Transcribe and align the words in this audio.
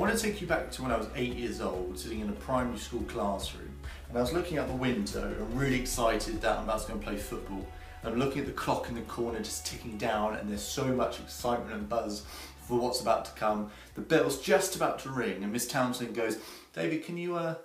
want 0.00 0.16
to 0.16 0.22
take 0.22 0.40
you 0.40 0.46
back 0.46 0.70
to 0.70 0.82
when 0.82 0.90
I 0.90 0.96
was 0.96 1.08
eight 1.14 1.34
years 1.34 1.60
old, 1.60 1.98
sitting 1.98 2.20
in 2.20 2.30
a 2.30 2.32
primary 2.32 2.78
school 2.78 3.02
classroom, 3.02 3.70
and 4.08 4.16
I 4.16 4.22
was 4.22 4.32
looking 4.32 4.56
out 4.56 4.66
the 4.66 4.74
window 4.74 5.22
and 5.38 5.60
really 5.60 5.78
excited 5.78 6.40
that 6.40 6.56
I'm 6.56 6.64
about 6.64 6.80
to 6.82 6.88
go 6.88 6.94
and 6.94 7.02
play 7.02 7.16
football. 7.18 7.66
I'm 8.02 8.18
looking 8.18 8.40
at 8.40 8.46
the 8.46 8.52
clock 8.52 8.88
in 8.88 8.94
the 8.94 9.02
corner 9.02 9.40
just 9.40 9.66
ticking 9.66 9.98
down, 9.98 10.36
and 10.36 10.48
there's 10.48 10.62
so 10.62 10.86
much 10.86 11.20
excitement 11.20 11.74
and 11.74 11.86
buzz 11.86 12.24
for 12.66 12.80
what's 12.80 13.02
about 13.02 13.26
to 13.26 13.32
come. 13.32 13.70
The 13.94 14.00
bell's 14.00 14.40
just 14.40 14.74
about 14.74 15.00
to 15.00 15.10
ring, 15.10 15.42
and 15.42 15.52
Miss 15.52 15.68
Townsend 15.68 16.14
goes, 16.14 16.38
"David, 16.72 17.04
can 17.04 17.18
you 17.18 17.36
uh, 17.36 17.56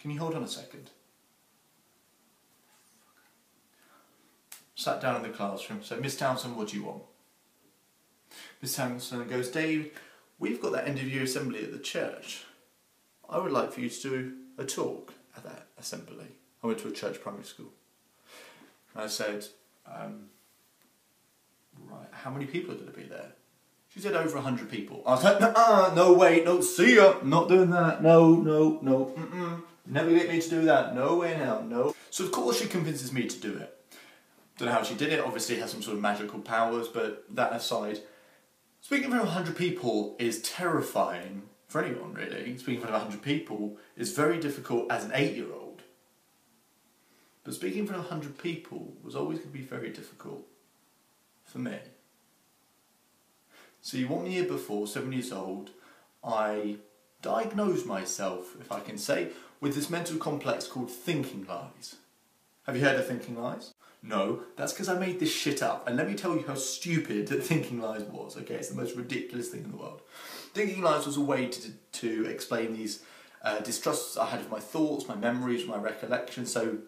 can 0.00 0.10
you 0.10 0.18
hold 0.18 0.34
on 0.34 0.42
a 0.42 0.48
second? 0.48 0.90
Sat 4.74 5.00
down 5.00 5.14
in 5.14 5.22
the 5.22 5.28
classroom. 5.28 5.84
So, 5.84 5.96
Miss 6.00 6.16
Townsend, 6.16 6.56
what 6.56 6.68
do 6.68 6.76
you 6.76 6.82
want? 6.82 7.02
Miss 8.60 8.74
Townsend 8.74 9.30
goes, 9.30 9.48
Dave, 9.48 9.92
we've 10.38 10.60
got 10.60 10.72
that 10.72 10.86
end 10.86 10.98
of 10.98 11.08
year 11.08 11.22
assembly 11.22 11.64
at 11.64 11.72
the 11.72 11.78
church. 11.78 12.44
I 13.28 13.38
would 13.38 13.52
like 13.52 13.72
for 13.72 13.80
you 13.80 13.88
to 13.88 14.02
do 14.02 14.32
a 14.58 14.64
talk 14.64 15.14
at 15.36 15.44
that 15.44 15.66
assembly. 15.78 16.26
I 16.62 16.66
went 16.66 16.78
to 16.80 16.88
a 16.88 16.92
church 16.92 17.20
primary 17.20 17.44
school. 17.44 17.72
And 18.94 19.04
I 19.04 19.06
said, 19.08 19.46
um, 19.86 20.26
right, 21.90 22.08
how 22.12 22.30
many 22.30 22.46
people 22.46 22.72
are 22.72 22.78
going 22.78 22.90
to 22.90 22.96
be 22.96 23.04
there? 23.04 23.32
She 23.88 24.00
said 24.00 24.14
over 24.14 24.34
100 24.34 24.70
people. 24.70 25.02
I 25.06 25.10
was 25.12 25.24
like, 25.24 25.40
no 25.94 26.12
way, 26.12 26.42
no, 26.44 26.60
see 26.60 26.96
ya, 26.96 27.16
not 27.22 27.48
doing 27.48 27.70
that, 27.70 28.02
no, 28.02 28.34
no, 28.36 28.78
no, 28.82 29.06
mm-mm. 29.06 29.62
Never 29.86 30.10
get 30.10 30.28
me 30.28 30.40
to 30.40 30.50
do 30.50 30.62
that, 30.62 30.94
no 30.94 31.16
way 31.16 31.36
now, 31.38 31.60
no. 31.60 31.94
So 32.10 32.24
of 32.24 32.32
course 32.32 32.60
she 32.60 32.68
convinces 32.68 33.12
me 33.12 33.26
to 33.26 33.40
do 33.40 33.56
it. 33.56 33.72
Don't 34.58 34.66
know 34.68 34.74
how 34.74 34.82
she 34.82 34.94
did 34.94 35.12
it, 35.12 35.20
obviously 35.20 35.56
has 35.56 35.70
some 35.70 35.82
sort 35.82 35.96
of 35.96 36.02
magical 36.02 36.40
powers, 36.40 36.88
but 36.88 37.24
that 37.34 37.52
aside, 37.52 38.00
Speaking 38.86 39.06
in 39.06 39.10
front 39.10 39.22
of 39.26 39.34
100 39.34 39.56
people 39.56 40.14
is 40.16 40.40
terrifying 40.42 41.42
for 41.66 41.82
anyone, 41.82 42.14
really. 42.14 42.56
Speaking 42.56 42.76
in 42.76 42.80
front 42.82 42.94
of 42.94 43.02
100 43.02 43.20
people 43.20 43.78
is 43.96 44.12
very 44.12 44.38
difficult 44.38 44.92
as 44.92 45.04
an 45.04 45.10
eight 45.12 45.34
year 45.34 45.52
old. 45.52 45.82
But 47.42 47.54
speaking 47.54 47.80
in 47.80 47.86
front 47.88 48.04
of 48.04 48.08
100 48.08 48.38
people 48.38 48.92
was 49.02 49.16
always 49.16 49.38
going 49.38 49.50
to 49.50 49.58
be 49.58 49.64
very 49.64 49.90
difficult 49.90 50.46
for 51.42 51.58
me. 51.58 51.78
See, 53.82 54.04
one 54.04 54.30
year 54.30 54.44
before, 54.44 54.86
seven 54.86 55.10
years 55.10 55.32
old, 55.32 55.70
I 56.22 56.76
diagnosed 57.22 57.86
myself, 57.86 58.54
if 58.60 58.70
I 58.70 58.78
can 58.78 58.98
say, 58.98 59.30
with 59.60 59.74
this 59.74 59.90
mental 59.90 60.16
complex 60.16 60.68
called 60.68 60.92
thinking 60.92 61.44
lies. 61.48 61.96
Have 62.66 62.76
you 62.76 62.84
heard 62.84 63.00
of 63.00 63.08
thinking 63.08 63.36
lies? 63.36 63.74
No, 64.02 64.42
that's 64.56 64.72
because 64.72 64.88
I 64.88 64.98
made 64.98 65.18
this 65.18 65.32
shit 65.32 65.62
up. 65.62 65.88
And 65.88 65.96
let 65.96 66.08
me 66.08 66.14
tell 66.14 66.34
you 66.34 66.44
how 66.46 66.54
stupid 66.54 67.28
Thinking 67.42 67.80
Lies 67.80 68.02
was, 68.04 68.36
okay? 68.36 68.54
It's 68.54 68.68
the 68.68 68.76
most 68.76 68.94
ridiculous 68.96 69.48
thing 69.48 69.64
in 69.64 69.70
the 69.70 69.76
world. 69.76 70.02
Thinking 70.54 70.82
Lies 70.82 71.06
was 71.06 71.16
a 71.16 71.20
way 71.20 71.46
to, 71.46 71.70
to 71.92 72.26
explain 72.26 72.72
these 72.72 73.02
uh, 73.42 73.60
distrusts 73.60 74.16
I 74.16 74.26
had 74.26 74.40
of 74.40 74.50
my 74.50 74.60
thoughts, 74.60 75.08
my 75.08 75.16
memories, 75.16 75.66
my 75.66 75.76
recollections. 75.76 76.52
So, 76.52 76.78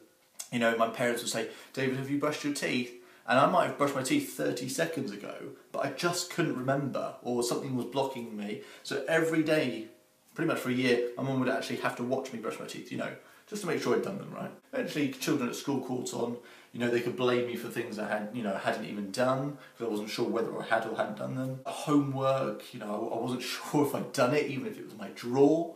you 0.52 0.58
know, 0.58 0.76
my 0.76 0.88
parents 0.88 1.22
would 1.22 1.30
say, 1.30 1.48
David, 1.72 1.96
have 1.98 2.10
you 2.10 2.18
brushed 2.18 2.44
your 2.44 2.54
teeth? 2.54 2.94
And 3.26 3.38
I 3.38 3.46
might 3.46 3.66
have 3.66 3.76
brushed 3.76 3.94
my 3.94 4.02
teeth 4.02 4.32
30 4.34 4.70
seconds 4.70 5.12
ago, 5.12 5.50
but 5.70 5.84
I 5.84 5.90
just 5.90 6.30
couldn't 6.30 6.56
remember, 6.56 7.16
or 7.22 7.42
something 7.42 7.76
was 7.76 7.84
blocking 7.84 8.34
me. 8.34 8.62
So 8.82 9.04
every 9.06 9.42
day, 9.42 9.88
pretty 10.34 10.48
much 10.48 10.60
for 10.60 10.70
a 10.70 10.72
year, 10.72 11.10
my 11.16 11.24
mum 11.24 11.38
would 11.40 11.48
actually 11.50 11.76
have 11.76 11.94
to 11.96 12.04
watch 12.04 12.32
me 12.32 12.38
brush 12.38 12.58
my 12.58 12.64
teeth, 12.64 12.90
you 12.90 12.96
know, 12.96 13.12
just 13.48 13.62
to 13.62 13.68
make 13.68 13.82
sure 13.82 13.96
I'd 13.96 14.02
done 14.02 14.18
them 14.18 14.32
right. 14.34 14.50
Eventually, 14.72 15.10
children 15.10 15.48
at 15.48 15.56
school 15.56 15.80
caught 15.80 16.12
on. 16.12 16.36
You 16.72 16.80
know, 16.80 16.90
they 16.90 17.00
could 17.00 17.16
blame 17.16 17.46
me 17.46 17.56
for 17.56 17.68
things 17.68 17.98
I 17.98 18.08
had, 18.08 18.28
you 18.34 18.42
know, 18.42 18.54
hadn't 18.54 18.84
even 18.84 19.10
done 19.10 19.56
because 19.72 19.86
I 19.86 19.90
wasn't 19.90 20.10
sure 20.10 20.28
whether 20.28 20.56
I 20.60 20.64
had 20.66 20.86
or 20.86 20.96
hadn't 20.96 21.16
done 21.16 21.34
them. 21.34 21.60
Homework, 21.64 22.74
you 22.74 22.80
know, 22.80 23.10
I 23.12 23.18
wasn't 23.18 23.42
sure 23.72 23.86
if 23.86 23.94
I'd 23.94 24.12
done 24.12 24.34
it, 24.34 24.46
even 24.46 24.66
if 24.66 24.78
it 24.78 24.84
was 24.84 24.96
my 24.96 25.08
draw. 25.14 25.74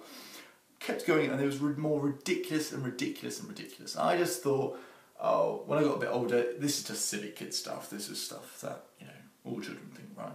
Kept 0.81 1.07
going, 1.07 1.31
and 1.31 1.41
it 1.41 1.47
was 1.47 1.61
more 1.61 2.01
ridiculous 2.01 2.73
and 2.73 2.85
ridiculous 2.85 3.41
and 3.41 3.49
ridiculous. 3.49 3.97
I 3.97 4.19
just 4.19 4.43
thought, 4.43 4.79
oh, 5.21 5.63
when 5.67 5.79
I 5.79 5.83
got 5.83 5.97
a 5.97 6.01
bit 6.01 6.11
older, 6.11 6.53
this 6.59 6.79
is 6.79 6.85
just 6.85 7.07
silly 7.07 7.31
kid 7.31 7.55
stuff. 7.55 7.89
This 7.89 8.09
is 8.09 8.21
stuff 8.21 8.61
that 8.61 8.85
you 9.01 9.07
know 9.07 9.13
all 9.45 9.61
children 9.61 9.89
think, 9.95 10.09
right? 10.17 10.33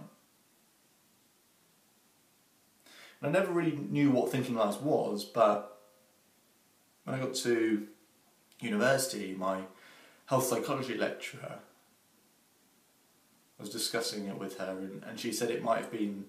And 3.20 3.36
I 3.36 3.38
never 3.40 3.52
really 3.52 3.76
knew 3.76 4.10
what 4.10 4.32
thinking 4.32 4.54
lies 4.54 4.78
was, 4.78 5.24
but 5.24 5.77
when 7.08 7.18
I 7.18 7.24
got 7.24 7.34
to 7.36 7.86
university, 8.60 9.34
my 9.34 9.62
health 10.26 10.44
psychology 10.44 10.94
lecturer 10.94 11.60
was 13.58 13.70
discussing 13.70 14.26
it 14.28 14.38
with 14.38 14.58
her, 14.58 14.76
and, 14.78 15.02
and 15.04 15.18
she 15.18 15.32
said 15.32 15.50
it 15.50 15.62
might 15.62 15.78
have 15.78 15.90
been 15.90 16.26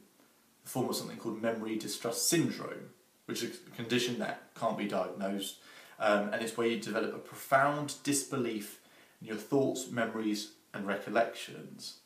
the 0.64 0.70
form 0.70 0.88
of 0.90 0.96
something 0.96 1.18
called 1.18 1.42
memory 1.42 1.78
distrust 1.78 2.30
syndrome, 2.30 2.92
which 3.26 3.44
is 3.44 3.60
a 3.68 3.76
condition 3.76 4.20
that 4.20 4.42
can't 4.56 4.78
be 4.78 4.88
diagnosed, 4.88 5.58
um, 6.00 6.32
and 6.32 6.42
it's 6.42 6.56
where 6.56 6.68
you 6.68 6.80
develop 6.80 7.14
a 7.14 7.20
profound 7.20 7.96
disbelief 8.04 8.80
in 9.20 9.28
your 9.28 9.36
thoughts, 9.36 9.92
memories, 9.92 10.52
and 10.74 10.88
recollections, 10.88 12.00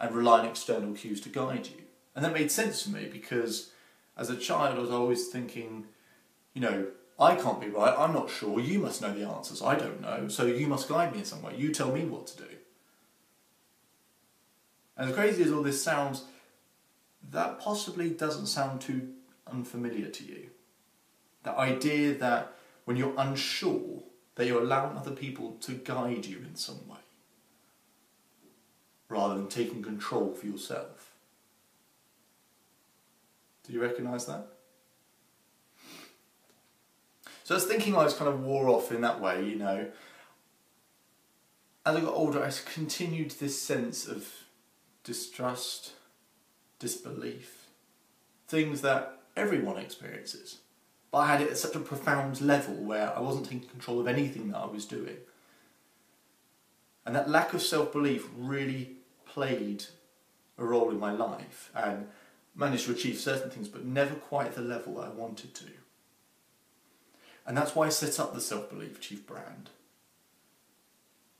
and 0.00 0.14
rely 0.14 0.40
on 0.40 0.46
external 0.46 0.94
cues 0.94 1.20
to 1.20 1.28
guide 1.28 1.68
you. 1.68 1.84
And 2.16 2.24
that 2.24 2.32
made 2.32 2.50
sense 2.50 2.82
to 2.82 2.90
me 2.90 3.08
because 3.10 3.70
as 4.16 4.30
a 4.30 4.36
child, 4.36 4.76
I 4.76 4.80
was 4.80 4.90
always 4.90 5.28
thinking, 5.28 5.84
you 6.54 6.60
know, 6.60 6.86
I 7.18 7.34
can't 7.34 7.60
be 7.60 7.68
right, 7.68 7.94
I'm 7.96 8.12
not 8.12 8.28
sure, 8.28 8.60
you 8.60 8.78
must 8.78 9.00
know 9.00 9.12
the 9.12 9.26
answers, 9.26 9.62
I 9.62 9.76
don't 9.76 10.02
know, 10.02 10.28
so 10.28 10.44
you 10.44 10.66
must 10.66 10.88
guide 10.88 11.12
me 11.12 11.20
in 11.20 11.24
some 11.24 11.40
way, 11.40 11.54
you 11.56 11.72
tell 11.72 11.90
me 11.90 12.04
what 12.04 12.26
to 12.28 12.36
do. 12.38 12.48
And 14.96 15.08
as 15.08 15.16
crazy 15.16 15.42
as 15.42 15.52
all 15.52 15.62
this 15.62 15.82
sounds, 15.82 16.24
that 17.30 17.58
possibly 17.58 18.10
doesn't 18.10 18.46
sound 18.46 18.80
too 18.80 19.14
unfamiliar 19.50 20.08
to 20.08 20.24
you. 20.24 20.50
The 21.42 21.52
idea 21.52 22.14
that 22.14 22.52
when 22.84 22.96
you're 22.96 23.14
unsure, 23.16 24.02
that 24.34 24.46
you're 24.46 24.62
allowing 24.62 24.96
other 24.96 25.10
people 25.10 25.52
to 25.62 25.72
guide 25.72 26.26
you 26.26 26.38
in 26.38 26.54
some 26.54 26.86
way, 26.88 26.98
rather 29.08 29.36
than 29.36 29.48
taking 29.48 29.82
control 29.82 30.34
for 30.34 30.46
yourself. 30.46 31.14
Do 33.66 33.72
you 33.72 33.80
recognise 33.80 34.26
that? 34.26 34.46
So 37.46 37.54
I 37.54 37.58
was 37.58 37.64
thinking 37.66 37.92
lives 37.92 38.14
kind 38.14 38.28
of 38.28 38.42
wore 38.42 38.68
off 38.68 38.90
in 38.90 39.02
that 39.02 39.20
way, 39.20 39.44
you 39.44 39.54
know. 39.54 39.86
As 41.84 41.94
I 41.94 42.00
got 42.00 42.12
older, 42.12 42.42
I 42.42 42.50
continued 42.74 43.30
this 43.30 43.62
sense 43.62 44.08
of 44.08 44.28
distrust, 45.04 45.92
disbelief, 46.80 47.68
things 48.48 48.80
that 48.80 49.20
everyone 49.36 49.76
experiences. 49.76 50.58
But 51.12 51.18
I 51.18 51.26
had 51.28 51.40
it 51.40 51.50
at 51.50 51.56
such 51.56 51.76
a 51.76 51.78
profound 51.78 52.40
level 52.40 52.74
where 52.74 53.16
I 53.16 53.20
wasn't 53.20 53.46
taking 53.46 53.68
control 53.68 54.00
of 54.00 54.08
anything 54.08 54.48
that 54.48 54.58
I 54.58 54.66
was 54.66 54.84
doing. 54.84 55.18
And 57.04 57.14
that 57.14 57.30
lack 57.30 57.54
of 57.54 57.62
self 57.62 57.92
belief 57.92 58.26
really 58.36 58.96
played 59.24 59.84
a 60.58 60.64
role 60.64 60.90
in 60.90 60.98
my 60.98 61.12
life 61.12 61.70
and 61.76 62.08
managed 62.56 62.86
to 62.86 62.90
achieve 62.90 63.18
certain 63.20 63.50
things, 63.50 63.68
but 63.68 63.84
never 63.84 64.16
quite 64.16 64.56
the 64.56 64.62
level 64.62 64.96
that 64.96 65.06
I 65.06 65.10
wanted 65.10 65.54
to. 65.54 65.66
And 67.46 67.56
that's 67.56 67.74
why 67.74 67.86
I 67.86 67.90
set 67.90 68.18
up 68.18 68.34
the 68.34 68.40
Self 68.40 68.68
Belief 68.68 69.00
Chief 69.00 69.24
brand. 69.26 69.70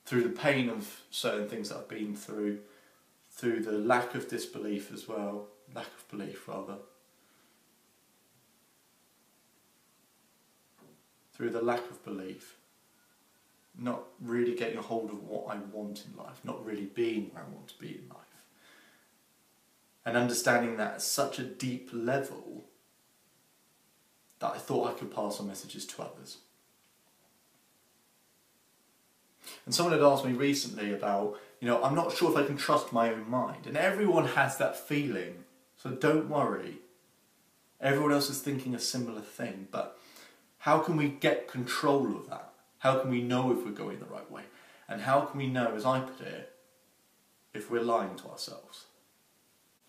Through 0.04 0.22
the 0.22 0.28
pain 0.28 0.68
of 0.68 1.02
certain 1.10 1.48
things 1.48 1.68
that 1.68 1.78
I've 1.78 1.88
been 1.88 2.14
through, 2.14 2.60
through 3.32 3.60
the 3.60 3.72
lack 3.72 4.14
of 4.14 4.28
disbelief 4.28 4.92
as 4.92 5.08
well, 5.08 5.48
lack 5.74 5.88
of 5.88 6.08
belief 6.08 6.46
rather. 6.46 6.76
Through 11.34 11.50
the 11.50 11.60
lack 11.60 11.90
of 11.90 12.04
belief, 12.04 12.56
not 13.76 14.04
really 14.20 14.54
getting 14.54 14.78
a 14.78 14.82
hold 14.82 15.10
of 15.10 15.24
what 15.24 15.48
I 15.48 15.58
want 15.72 16.04
in 16.06 16.16
life, 16.16 16.40
not 16.44 16.64
really 16.64 16.86
being 16.86 17.30
where 17.32 17.42
I 17.42 17.52
want 17.52 17.68
to 17.68 17.78
be 17.78 17.88
in 17.88 18.08
life. 18.08 18.20
And 20.04 20.16
understanding 20.16 20.76
that 20.76 20.94
at 20.94 21.02
such 21.02 21.40
a 21.40 21.42
deep 21.42 21.90
level 21.92 22.65
that 24.38 24.52
I 24.54 24.58
thought 24.58 24.88
I 24.88 24.98
could 24.98 25.14
pass 25.14 25.40
on 25.40 25.46
messages 25.46 25.86
to 25.86 26.02
others. 26.02 26.38
And 29.64 29.74
someone 29.74 29.92
had 29.92 30.02
asked 30.02 30.24
me 30.24 30.32
recently 30.32 30.92
about, 30.92 31.38
you 31.60 31.68
know, 31.68 31.82
I'm 31.82 31.94
not 31.94 32.12
sure 32.12 32.30
if 32.30 32.36
I 32.36 32.44
can 32.44 32.56
trust 32.56 32.92
my 32.92 33.12
own 33.12 33.28
mind. 33.28 33.66
And 33.66 33.76
everyone 33.76 34.26
has 34.26 34.58
that 34.58 34.76
feeling. 34.76 35.44
So 35.76 35.90
don't 35.90 36.28
worry. 36.28 36.78
Everyone 37.80 38.12
else 38.12 38.30
is 38.30 38.40
thinking 38.40 38.74
a 38.74 38.78
similar 38.78 39.20
thing. 39.20 39.68
But 39.70 39.98
how 40.58 40.78
can 40.78 40.96
we 40.96 41.08
get 41.08 41.48
control 41.48 42.16
of 42.16 42.28
that? 42.28 42.52
How 42.78 42.98
can 42.98 43.10
we 43.10 43.22
know 43.22 43.52
if 43.52 43.64
we're 43.64 43.72
going 43.72 44.00
the 44.00 44.06
right 44.06 44.30
way? 44.30 44.42
And 44.88 45.02
how 45.02 45.22
can 45.22 45.38
we 45.38 45.46
know, 45.46 45.74
as 45.74 45.84
I 45.84 46.00
put 46.00 46.26
it, 46.26 46.52
if 47.54 47.70
we're 47.70 47.82
lying 47.82 48.16
to 48.16 48.28
ourselves? 48.28 48.86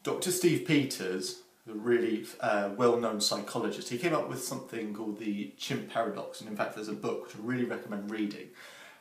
Dr. 0.04 0.32
Steve 0.32 0.66
Peters, 0.66 1.42
a 1.70 1.74
really 1.74 2.26
uh, 2.40 2.70
well 2.76 2.98
known 2.98 3.22
psychologist, 3.22 3.90
he 3.90 3.98
came 3.98 4.14
up 4.14 4.30
with 4.30 4.44
something 4.44 4.94
called 4.94 5.20
the 5.20 5.54
chimp 5.58 5.90
paradox. 5.90 6.42
And 6.42 6.50
in 6.50 6.56
fact, 6.56 6.76
there's 6.76 6.88
a 6.88 6.94
book 6.94 7.26
which 7.26 7.36
I 7.36 7.40
really 7.42 7.66
recommend 7.66 8.12
reading. 8.12 8.48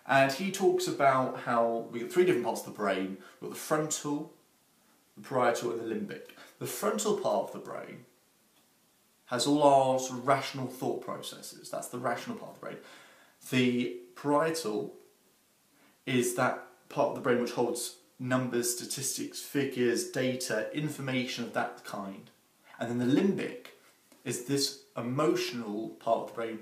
And 0.07 0.33
he 0.33 0.53
talks 0.53 0.87
about 0.87 1.41
how 1.41 1.89
we 1.91 2.01
got 2.01 2.13
three 2.13 2.25
different 2.25 2.45
parts 2.45 2.61
of 2.61 2.67
the 2.67 2.73
brain 2.73 3.19
we've 3.41 3.51
got 3.51 3.51
the 3.51 3.57
frontal, 3.57 4.33
the 5.17 5.23
parietal, 5.23 5.73
and 5.73 5.81
the 5.81 5.95
limbic. 5.95 6.31
The 6.59 6.67
frontal 6.67 7.19
part 7.19 7.49
of 7.49 7.53
the 7.53 7.59
brain 7.59 8.05
has 9.27 9.47
all 9.47 9.63
our 9.63 9.99
sort 9.99 10.21
of 10.21 10.27
rational 10.27 10.69
thought 10.69 11.05
processes. 11.05 11.71
That's 11.71 11.89
the 11.89 11.99
rational 11.99 12.37
part 12.37 12.55
of 12.55 12.61
the 12.61 12.67
brain. 12.67 12.77
The 13.51 13.97
parietal 14.15 14.95
is 16.07 16.35
that 16.37 16.67
part 16.89 17.11
of 17.11 17.15
the 17.17 17.21
brain 17.21 17.41
which 17.41 17.53
holds 17.53 17.97
numbers, 18.19 18.75
statistics, 18.75 19.41
figures, 19.41 20.11
data, 20.11 20.71
information 20.73 21.45
of 21.45 21.53
that 21.55 21.85
kind. 21.85 22.31
And 22.79 22.89
then 22.91 22.99
the 22.99 23.21
limbic 23.21 23.69
is 24.25 24.45
this 24.45 24.83
emotional 24.97 25.91
part 26.01 26.19
of 26.19 26.27
the 26.29 26.35
brain 26.35 26.59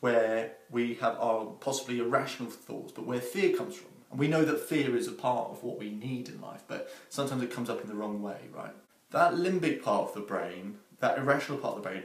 where 0.00 0.52
we 0.70 0.94
have 0.94 1.16
our 1.18 1.46
possibly 1.60 1.98
irrational 1.98 2.50
thoughts, 2.50 2.92
but 2.92 3.06
where 3.06 3.20
fear 3.20 3.56
comes 3.56 3.74
from. 3.74 3.90
And 4.10 4.20
we 4.20 4.28
know 4.28 4.44
that 4.44 4.60
fear 4.60 4.94
is 4.96 5.08
a 5.08 5.12
part 5.12 5.50
of 5.50 5.62
what 5.62 5.78
we 5.78 5.90
need 5.90 6.28
in 6.28 6.40
life, 6.40 6.62
but 6.68 6.90
sometimes 7.08 7.42
it 7.42 7.50
comes 7.50 7.70
up 7.70 7.80
in 7.80 7.88
the 7.88 7.94
wrong 7.94 8.22
way, 8.22 8.38
right? 8.52 8.74
That 9.10 9.34
limbic 9.34 9.82
part 9.82 10.08
of 10.08 10.14
the 10.14 10.20
brain, 10.20 10.78
that 11.00 11.18
irrational 11.18 11.58
part 11.58 11.76
of 11.76 11.82
the 11.82 11.88
brain, 11.88 12.02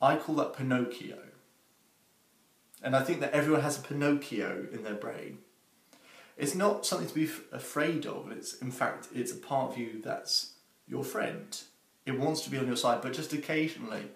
I 0.00 0.16
call 0.16 0.36
that 0.36 0.56
Pinocchio. 0.56 1.18
And 2.82 2.94
I 2.94 3.02
think 3.02 3.20
that 3.20 3.32
everyone 3.32 3.62
has 3.62 3.78
a 3.78 3.82
Pinocchio 3.82 4.66
in 4.72 4.84
their 4.84 4.94
brain. 4.94 5.38
It's 6.36 6.54
not 6.54 6.84
something 6.84 7.08
to 7.08 7.14
be 7.14 7.24
f- 7.24 7.40
afraid 7.52 8.06
of. 8.06 8.30
It's 8.30 8.54
in 8.54 8.70
fact 8.70 9.08
it's 9.14 9.32
a 9.32 9.36
part 9.36 9.72
of 9.72 9.78
you 9.78 10.00
that's 10.02 10.54
your 10.86 11.04
friend. 11.04 11.58
It 12.06 12.18
wants 12.18 12.42
to 12.42 12.50
be 12.50 12.58
on 12.58 12.66
your 12.66 12.76
side, 12.76 13.00
but 13.02 13.12
just 13.12 13.32
occasionally 13.32 14.10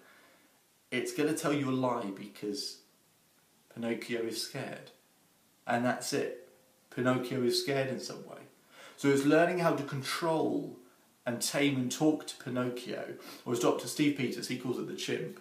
it's 0.91 1.13
going 1.13 1.33
to 1.33 1.39
tell 1.39 1.53
you 1.53 1.69
a 1.69 1.71
lie 1.71 2.11
because 2.15 2.77
Pinocchio 3.73 4.21
is 4.21 4.41
scared. 4.41 4.91
And 5.67 5.85
that's 5.85 6.13
it. 6.13 6.49
Pinocchio 6.95 7.43
is 7.43 7.61
scared 7.61 7.89
in 7.89 7.99
some 7.99 8.27
way. 8.27 8.37
So 8.97 9.09
it's 9.09 9.25
learning 9.25 9.59
how 9.59 9.75
to 9.75 9.83
control 9.83 10.77
and 11.25 11.41
tame 11.41 11.75
and 11.75 11.91
talk 11.91 12.25
to 12.27 12.43
Pinocchio, 12.43 13.13
or 13.45 13.53
as 13.53 13.59
Dr. 13.59 13.87
Steve 13.87 14.17
Peters, 14.17 14.47
he 14.47 14.57
calls 14.57 14.79
it 14.79 14.87
the 14.87 14.95
chimp. 14.95 15.39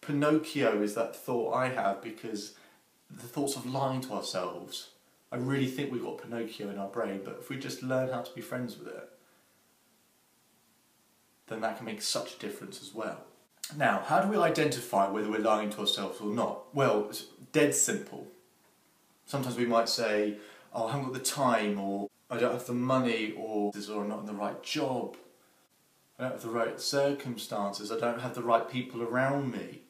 Pinocchio 0.00 0.82
is 0.82 0.94
that 0.94 1.14
thought 1.14 1.54
I 1.54 1.68
have 1.68 2.02
because 2.02 2.54
the 3.10 3.26
thoughts 3.26 3.56
of 3.56 3.64
lying 3.64 4.00
to 4.02 4.12
ourselves. 4.12 4.90
I 5.30 5.36
really 5.36 5.66
think 5.66 5.92
we've 5.92 6.02
got 6.02 6.22
Pinocchio 6.22 6.70
in 6.70 6.78
our 6.78 6.88
brain, 6.88 7.20
but 7.24 7.38
if 7.40 7.50
we 7.50 7.56
just 7.56 7.82
learn 7.82 8.10
how 8.10 8.22
to 8.22 8.34
be 8.34 8.40
friends 8.40 8.78
with 8.78 8.88
it, 8.88 9.08
then 11.48 11.60
that 11.60 11.76
can 11.76 11.86
make 11.86 12.02
such 12.02 12.34
a 12.34 12.38
difference 12.38 12.82
as 12.82 12.94
well. 12.94 13.24
Now, 13.76 14.02
how 14.06 14.20
do 14.20 14.28
we 14.28 14.36
identify 14.36 15.08
whether 15.08 15.30
we're 15.30 15.40
lying 15.40 15.70
to 15.70 15.80
ourselves 15.80 16.20
or 16.20 16.30
not? 16.30 16.74
Well, 16.74 17.06
it's 17.08 17.26
dead 17.52 17.74
simple. 17.74 18.26
Sometimes 19.26 19.56
we 19.56 19.66
might 19.66 19.88
say, 19.88 20.38
oh, 20.72 20.86
I 20.86 20.92
haven't 20.92 21.12
got 21.12 21.14
the 21.14 21.20
time, 21.20 21.78
or 21.78 22.08
I 22.30 22.38
don't 22.38 22.52
have 22.52 22.66
the 22.66 22.72
money, 22.72 23.34
or, 23.36 23.72
or 23.90 24.02
I'm 24.02 24.08
not 24.08 24.20
in 24.20 24.26
the 24.26 24.32
right 24.32 24.62
job, 24.62 25.16
I 26.18 26.22
don't 26.22 26.32
have 26.32 26.42
the 26.42 26.48
right 26.50 26.80
circumstances, 26.80 27.92
I 27.92 27.98
don't 27.98 28.20
have 28.20 28.34
the 28.34 28.42
right 28.42 28.68
people 28.68 29.02
around 29.02 29.52
me. 29.52 29.82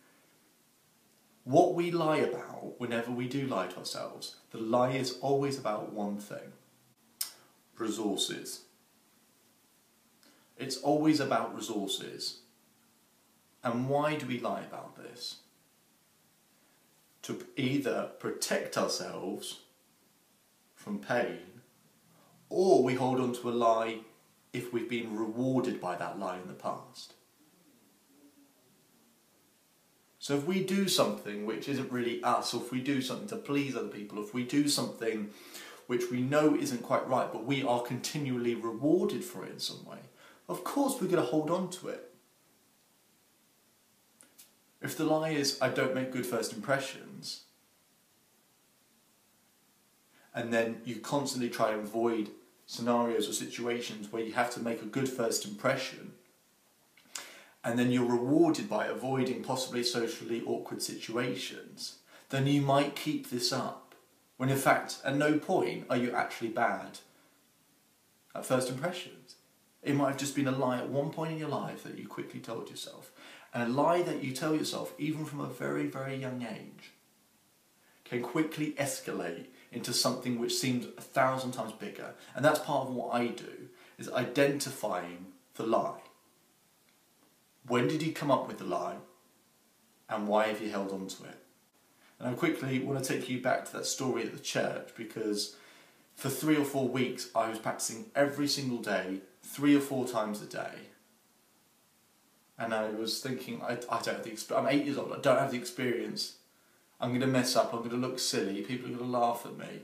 What 1.44 1.74
we 1.74 1.90
lie 1.90 2.18
about, 2.18 2.78
whenever 2.78 3.10
we 3.10 3.28
do 3.28 3.46
lie 3.46 3.68
to 3.68 3.78
ourselves, 3.78 4.36
the 4.50 4.58
lie 4.58 4.90
is 4.90 5.18
always 5.20 5.58
about 5.58 5.92
one 5.92 6.18
thing 6.18 6.52
resources. 7.78 8.62
It's 10.58 10.76
always 10.78 11.20
about 11.20 11.54
resources. 11.54 12.40
And 13.62 13.88
why 13.88 14.16
do 14.16 14.26
we 14.26 14.40
lie 14.40 14.60
about 14.60 14.96
this? 14.96 15.36
To 17.22 17.44
either 17.56 18.10
protect 18.18 18.76
ourselves 18.76 19.60
from 20.74 20.98
pain, 20.98 21.60
or 22.48 22.82
we 22.82 22.94
hold 22.94 23.20
on 23.20 23.34
to 23.34 23.48
a 23.48 23.50
lie 23.50 23.98
if 24.52 24.72
we've 24.72 24.88
been 24.88 25.16
rewarded 25.16 25.80
by 25.80 25.96
that 25.96 26.18
lie 26.18 26.38
in 26.38 26.48
the 26.48 26.54
past. 26.54 27.14
So 30.18 30.36
if 30.36 30.44
we 30.46 30.64
do 30.64 30.88
something 30.88 31.46
which 31.46 31.68
isn't 31.68 31.92
really 31.92 32.22
us, 32.22 32.54
or 32.54 32.62
if 32.62 32.72
we 32.72 32.80
do 32.80 33.00
something 33.00 33.28
to 33.28 33.36
please 33.36 33.76
other 33.76 33.88
people, 33.88 34.22
if 34.22 34.34
we 34.34 34.44
do 34.44 34.68
something 34.68 35.30
which 35.86 36.10
we 36.10 36.20
know 36.20 36.54
isn't 36.54 36.82
quite 36.82 37.06
right, 37.08 37.32
but 37.32 37.44
we 37.44 37.62
are 37.62 37.80
continually 37.80 38.54
rewarded 38.54 39.24
for 39.24 39.44
it 39.44 39.52
in 39.52 39.58
some 39.58 39.84
way, 39.86 39.98
of 40.48 40.64
course 40.64 40.94
we're 41.00 41.08
going 41.08 41.22
to 41.22 41.30
hold 41.30 41.50
on 41.50 41.70
to 41.70 41.88
it. 41.88 42.10
If 44.80 44.96
the 44.96 45.04
lie 45.04 45.30
is, 45.30 45.58
I 45.60 45.68
don't 45.68 45.94
make 45.94 46.12
good 46.12 46.26
first 46.26 46.52
impressions, 46.52 47.42
and 50.34 50.52
then 50.52 50.80
you 50.84 50.96
constantly 50.96 51.50
try 51.50 51.72
and 51.72 51.82
avoid 51.82 52.30
scenarios 52.66 53.28
or 53.28 53.32
situations 53.32 54.12
where 54.12 54.22
you 54.22 54.32
have 54.32 54.50
to 54.50 54.60
make 54.60 54.82
a 54.82 54.86
good 54.86 55.08
first 55.08 55.44
impression, 55.44 56.12
and 57.64 57.78
then 57.78 57.90
you're 57.90 58.04
rewarded 58.04 58.68
by 58.68 58.86
avoiding 58.86 59.42
possibly 59.42 59.82
socially 59.82 60.42
awkward 60.46 60.80
situations, 60.80 61.98
then 62.30 62.46
you 62.46 62.62
might 62.62 62.94
keep 62.94 63.30
this 63.30 63.52
up. 63.52 63.94
When 64.36 64.48
in 64.48 64.56
fact, 64.56 64.98
at 65.04 65.16
no 65.16 65.38
point 65.38 65.86
are 65.90 65.96
you 65.96 66.12
actually 66.12 66.50
bad 66.50 67.00
at 68.34 68.46
first 68.46 68.70
impressions. 68.70 69.34
It 69.82 69.94
might 69.94 70.08
have 70.08 70.16
just 70.18 70.34
been 70.34 70.48
a 70.48 70.52
lie 70.52 70.78
at 70.78 70.88
one 70.88 71.10
point 71.10 71.32
in 71.32 71.38
your 71.38 71.48
life 71.48 71.84
that 71.84 71.98
you 71.98 72.06
quickly 72.06 72.40
told 72.40 72.68
yourself. 72.68 73.12
And 73.54 73.62
a 73.62 73.72
lie 73.72 74.02
that 74.02 74.22
you 74.22 74.32
tell 74.32 74.54
yourself, 74.54 74.92
even 74.98 75.24
from 75.24 75.40
a 75.40 75.46
very, 75.46 75.86
very 75.86 76.16
young 76.16 76.42
age, 76.42 76.92
can 78.04 78.22
quickly 78.22 78.72
escalate 78.72 79.46
into 79.70 79.92
something 79.92 80.38
which 80.38 80.54
seems 80.54 80.86
a 80.96 81.00
thousand 81.00 81.52
times 81.52 81.72
bigger. 81.72 82.14
And 82.34 82.44
that's 82.44 82.58
part 82.58 82.88
of 82.88 82.94
what 82.94 83.14
I 83.14 83.28
do, 83.28 83.68
is 83.98 84.10
identifying 84.10 85.26
the 85.54 85.64
lie. 85.64 86.00
When 87.66 87.86
did 87.86 88.02
you 88.02 88.12
come 88.12 88.30
up 88.30 88.48
with 88.48 88.58
the 88.58 88.64
lie? 88.64 88.96
And 90.08 90.26
why 90.26 90.46
have 90.48 90.62
you 90.62 90.70
held 90.70 90.90
on 90.90 91.06
to 91.06 91.24
it? 91.24 91.36
And 92.18 92.28
I 92.30 92.32
quickly 92.32 92.80
want 92.80 93.02
to 93.02 93.12
take 93.12 93.28
you 93.28 93.40
back 93.40 93.66
to 93.66 93.72
that 93.74 93.86
story 93.86 94.24
at 94.24 94.32
the 94.32 94.40
church 94.40 94.90
because 94.96 95.56
for 96.18 96.28
three 96.28 96.56
or 96.56 96.64
four 96.64 96.88
weeks 96.88 97.28
I 97.32 97.48
was 97.48 97.60
practicing 97.60 98.06
every 98.16 98.48
single 98.48 98.78
day, 98.78 99.20
three 99.40 99.76
or 99.76 99.80
four 99.80 100.04
times 100.04 100.42
a 100.42 100.46
day. 100.46 100.88
And 102.58 102.74
I 102.74 102.90
was 102.90 103.20
thinking, 103.20 103.62
I, 103.62 103.74
I 103.88 104.02
don't 104.02 104.16
have 104.16 104.24
the 104.24 104.32
experience, 104.32 104.66
I'm 104.66 104.66
eight 104.66 104.84
years 104.84 104.98
old, 104.98 105.12
I 105.12 105.20
don't 105.20 105.38
have 105.38 105.52
the 105.52 105.58
experience. 105.58 106.34
I'm 107.00 107.10
going 107.10 107.20
to 107.20 107.28
mess 107.28 107.54
up, 107.54 107.72
I'm 107.72 107.78
going 107.78 107.90
to 107.90 107.96
look 107.96 108.18
silly, 108.18 108.62
people 108.62 108.86
are 108.86 108.96
going 108.96 109.10
to 109.10 109.18
laugh 109.18 109.46
at 109.46 109.56
me. 109.56 109.82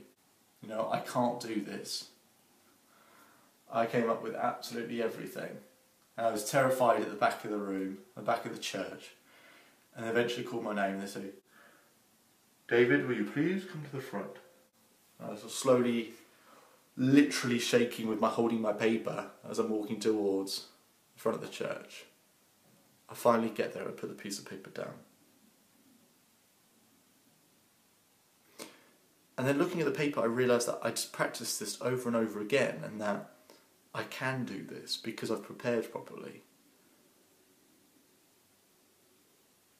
You 0.61 0.67
know, 0.67 0.89
I 0.91 0.99
can't 0.99 1.39
do 1.39 1.61
this. 1.61 2.09
I 3.71 3.85
came 3.85 4.09
up 4.09 4.21
with 4.21 4.35
absolutely 4.35 5.01
everything. 5.01 5.51
And 6.17 6.27
I 6.27 6.31
was 6.31 6.49
terrified 6.49 7.01
at 7.01 7.09
the 7.09 7.15
back 7.15 7.45
of 7.45 7.51
the 7.51 7.57
room, 7.57 7.99
the 8.13 8.21
back 8.21 8.45
of 8.45 8.51
the 8.51 8.59
church. 8.59 9.11
And 9.95 10.05
they 10.05 10.09
eventually 10.09 10.43
called 10.43 10.65
my 10.65 10.75
name 10.75 10.99
they 10.99 11.07
say, 11.07 11.27
David, 12.67 13.07
will 13.07 13.15
you 13.15 13.23
please 13.23 13.63
come 13.63 13.83
to 13.85 13.95
the 13.95 14.01
front? 14.01 14.35
I 15.23 15.29
was 15.29 15.41
slowly, 15.53 16.13
literally 16.97 17.59
shaking 17.59 18.07
with 18.07 18.19
my 18.19 18.29
holding 18.29 18.61
my 18.61 18.73
paper 18.73 19.27
as 19.49 19.59
I'm 19.59 19.69
walking 19.69 19.99
towards 19.99 20.67
the 21.13 21.19
front 21.19 21.35
of 21.37 21.41
the 21.41 21.49
church. 21.49 22.05
I 23.09 23.13
finally 23.13 23.49
get 23.49 23.73
there 23.73 23.83
and 23.83 23.97
put 23.97 24.09
the 24.09 24.15
piece 24.15 24.39
of 24.39 24.45
paper 24.45 24.69
down. 24.69 24.93
And 29.37 29.45
then 29.45 29.57
looking 29.57 29.81
at 29.81 29.85
the 29.85 29.91
paper, 29.91 30.21
I 30.21 30.25
realised 30.25 30.67
that 30.67 30.79
I 30.81 30.91
just 30.91 31.11
practiced 31.11 31.59
this 31.59 31.81
over 31.81 32.07
and 32.07 32.15
over 32.15 32.39
again 32.39 32.81
and 32.83 33.01
that 33.01 33.31
I 33.93 34.03
can 34.03 34.45
do 34.45 34.63
this 34.63 34.95
because 34.95 35.29
I've 35.29 35.43
prepared 35.43 35.91
properly. 35.91 36.43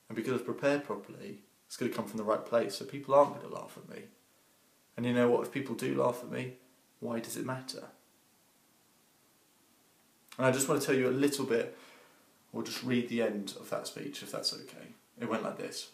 And 0.09 0.15
because 0.15 0.33
I've 0.33 0.45
prepared 0.45 0.83
properly, 0.83 1.39
it's 1.67 1.77
going 1.77 1.89
to 1.89 1.95
come 1.95 2.05
from 2.05 2.17
the 2.17 2.23
right 2.23 2.45
place, 2.45 2.75
so 2.75 2.85
people 2.85 3.15
aren't 3.15 3.35
going 3.35 3.49
to 3.49 3.53
laugh 3.53 3.77
at 3.77 3.93
me. 3.93 4.03
And 4.95 5.05
you 5.05 5.13
know 5.13 5.29
what? 5.29 5.43
If 5.43 5.51
people 5.51 5.75
do 5.75 5.99
laugh 6.01 6.19
at 6.21 6.31
me, 6.31 6.55
why 7.05 7.19
does 7.19 7.37
it 7.37 7.45
matter? 7.45 7.83
And 10.37 10.47
I 10.47 10.51
just 10.51 10.67
want 10.67 10.81
to 10.81 10.87
tell 10.87 10.95
you 10.95 11.09
a 11.09 11.11
little 11.11 11.45
bit, 11.45 11.77
or 12.51 12.63
just 12.63 12.83
read 12.83 13.09
the 13.09 13.21
end 13.21 13.53
of 13.59 13.69
that 13.69 13.87
speech, 13.87 14.21
if 14.23 14.31
that's 14.31 14.53
okay. 14.53 14.87
It 15.19 15.29
went 15.29 15.43
like 15.43 15.57
this 15.57 15.91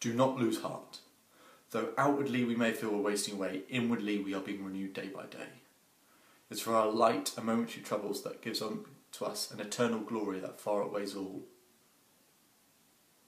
Do 0.00 0.12
not 0.12 0.38
lose 0.38 0.60
heart. 0.60 0.98
Though 1.70 1.90
outwardly 1.98 2.44
we 2.44 2.56
may 2.56 2.72
feel 2.72 2.90
we're 2.90 2.98
wasting 3.10 3.34
away, 3.34 3.62
inwardly 3.68 4.18
we 4.18 4.34
are 4.34 4.40
being 4.40 4.64
renewed 4.64 4.94
day 4.94 5.08
by 5.08 5.26
day. 5.26 5.48
It's 6.50 6.60
for 6.60 6.74
our 6.74 6.90
light 6.90 7.32
and 7.36 7.46
momentary 7.46 7.82
troubles 7.82 8.22
that 8.22 8.40
gives 8.40 8.62
on 8.62 8.84
to 9.12 9.24
us 9.24 9.50
an 9.50 9.60
eternal 9.60 10.00
glory 10.00 10.38
that 10.40 10.60
far 10.60 10.82
outweighs 10.82 11.16
all. 11.16 11.42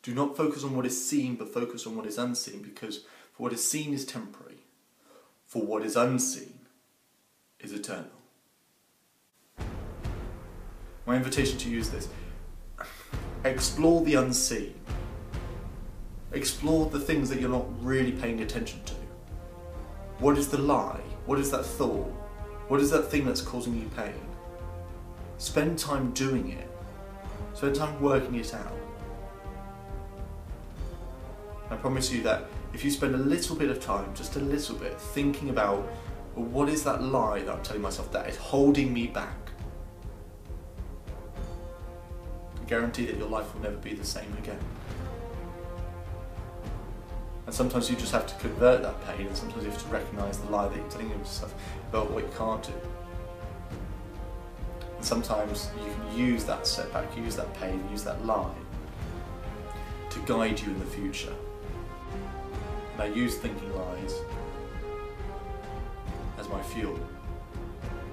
Do 0.03 0.15
not 0.15 0.37
focus 0.37 0.63
on 0.63 0.77
what 0.77 0.87
is 0.87 1.09
seen, 1.09 1.35
but 1.35 1.53
focus 1.53 1.87
on 1.87 1.97
what 1.97 2.07
is 2.07 2.17
unseen, 2.17 2.63
because 2.63 2.99
for 3.33 3.43
what 3.43 3.53
is 3.53 3.69
seen 3.69 3.93
is 3.93 4.05
temporary, 4.05 4.58
for 5.49 5.63
what 5.63 5.83
is 5.83 5.97
unseen 5.97 6.53
is 7.59 7.73
eternal. 7.73 8.05
My 11.07 11.17
invitation 11.17 11.57
to 11.59 11.71
use 11.71 11.89
this 11.89 12.07
explore 13.45 14.05
the 14.05 14.15
unseen, 14.15 14.75
explore 16.33 16.91
the 16.91 17.01
things 17.01 17.31
that 17.31 17.41
you're 17.41 17.49
not 17.49 17.65
really 17.83 18.13
paying 18.13 18.43
attention 18.43 18.85
to. 18.85 18.95
What 20.19 20.37
is 20.37 20.49
the 20.49 20.59
lie? 20.59 21.01
What 21.25 21.39
is 21.39 21.51
that 21.51 21.65
thought? 21.65 22.13
What 22.69 22.81
is 22.81 22.91
that 22.91 23.05
thing 23.05 23.25
that's 23.25 23.41
causing 23.41 23.75
you 23.75 23.89
pain? 23.97 24.21
Spend 25.39 25.79
time 25.79 26.11
doing 26.11 26.51
it. 26.51 26.69
Spend 27.55 27.75
time 27.75 28.03
working 28.03 28.35
it 28.35 28.53
out. 28.53 28.88
I 31.79 31.81
promise 31.81 32.11
you 32.11 32.23
that 32.23 32.43
if 32.75 32.85
you 32.85 32.91
spend 32.91 33.15
a 33.15 33.19
little 33.19 33.55
bit 33.55 33.71
of 33.71 33.79
time, 33.79 34.13
just 34.13 34.35
a 34.35 34.41
little 34.41 34.75
bit, 34.75 35.01
thinking 35.01 35.51
about 35.51 35.83
what 36.35 36.69
is 36.69 36.83
that 36.83 37.05
lie 37.05 37.41
that 37.43 37.55
I'm 37.55 37.63
telling 37.63 37.83
myself 37.83 38.11
that 38.11 38.29
is 38.29 38.37
holding 38.37 38.93
me 38.93 39.07
back, 39.07 39.53
I 42.61 42.65
guarantee 42.65 43.07
that 43.07 43.17
your 43.17 43.29
life 43.29 43.55
will 43.55 43.63
never 43.63 43.77
be 43.77 43.95
the 43.95 44.05
same 44.05 44.37
again. 44.39 44.59
And 47.47 47.55
sometimes 47.55 47.89
you 47.89 47.95
just 47.95 48.11
have 48.11 48.27
to 48.27 48.35
convert 48.41 48.83
that 48.83 49.01
pain, 49.07 49.29
and 49.29 49.37
sometimes 49.37 49.63
you 49.63 49.71
have 49.71 49.81
to 49.81 49.89
recognize 49.89 50.39
the 50.39 50.51
lie 50.51 50.67
that 50.67 50.77
you're 50.77 50.91
telling 50.91 51.11
yourself 51.11 51.55
about 51.91 52.11
what 52.11 52.25
you 52.25 52.31
can't 52.37 52.63
do. 52.65 52.73
And 54.97 55.05
sometimes 55.05 55.71
you 55.79 55.95
can 55.95 56.19
use 56.19 56.43
that 56.43 56.67
setback, 56.67 57.17
use 57.17 57.37
that 57.37 57.55
pain, 57.55 57.89
use 57.93 58.03
that 58.03 58.27
lie 58.27 58.51
to 60.11 60.19
guide 60.21 60.59
you 60.59 60.73
in 60.73 60.81
the 60.81 60.87
future. 60.87 61.33
And 62.99 63.13
I 63.13 63.15
use 63.15 63.37
thinking 63.37 63.73
lies 63.77 64.15
as 66.37 66.49
my 66.49 66.61
fuel. 66.61 66.99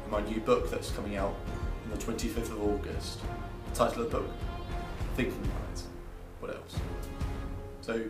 In 0.06 0.12
my 0.12 0.22
new 0.22 0.40
book 0.40 0.70
that's 0.70 0.92
coming 0.92 1.16
out 1.16 1.36
on 1.84 1.92
the 1.92 1.98
25th 1.98 2.52
of 2.52 2.62
August, 2.62 3.22
the 3.72 3.76
title 3.76 4.04
of 4.04 4.12
the 4.12 4.18
book, 4.20 4.30
Thinking 5.16 5.42
Lies. 5.42 5.88
What 6.40 6.56
else? 6.56 6.76
So, 7.82 8.04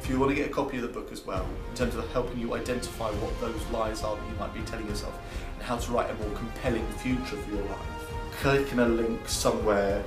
if 0.00 0.08
you 0.08 0.18
want 0.18 0.30
to 0.30 0.34
get 0.34 0.48
a 0.48 0.52
copy 0.52 0.76
of 0.76 0.82
the 0.82 0.88
book 0.88 1.12
as 1.12 1.26
well, 1.26 1.46
in 1.68 1.76
terms 1.76 1.94
of 1.94 2.10
helping 2.12 2.40
you 2.40 2.54
identify 2.54 3.10
what 3.10 3.38
those 3.40 3.62
lies 3.70 4.02
are 4.02 4.16
that 4.16 4.28
you 4.30 4.36
might 4.36 4.54
be 4.54 4.60
telling 4.62 4.88
yourself 4.88 5.18
and 5.54 5.62
how 5.62 5.76
to 5.76 5.92
write 5.92 6.10
a 6.10 6.14
more 6.14 6.30
compelling 6.30 6.86
future 6.92 7.36
for 7.36 7.50
your 7.50 7.64
life, 7.64 8.12
click 8.40 8.72
in 8.72 8.78
a 8.78 8.88
link 8.88 9.28
somewhere, 9.28 10.02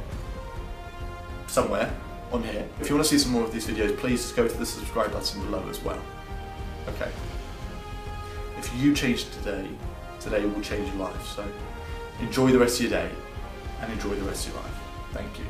somewhere 1.46 1.96
on 2.32 2.44
here. 2.44 2.68
If 2.80 2.90
you 2.90 2.96
want 2.96 3.08
to 3.08 3.10
see 3.10 3.24
some 3.24 3.32
more 3.32 3.44
of 3.44 3.52
these 3.52 3.68
videos, 3.68 3.98
please 3.98 4.22
just 4.22 4.36
go 4.36 4.48
to 4.48 4.58
the 4.58 4.66
subscribe 4.66 5.12
button 5.12 5.42
below 5.46 5.68
as 5.70 5.82
well. 5.84 6.02
Okay. 6.90 7.12
If 8.58 8.74
you 8.76 8.94
change 8.94 9.30
today, 9.30 9.68
today 10.20 10.46
will 10.46 10.62
change 10.62 10.88
your 10.90 10.98
life. 10.98 11.26
So 11.28 11.46
enjoy 12.20 12.52
the 12.52 12.60
rest 12.60 12.80
of 12.80 12.90
your 12.90 13.02
day 13.02 13.12
and 13.82 13.92
enjoy 13.92 14.16
the 14.16 14.24
rest 14.24 14.48
of 14.48 14.54
your 14.54 14.64
life. 14.64 14.78
Thank 15.12 15.40
you. 15.40 15.46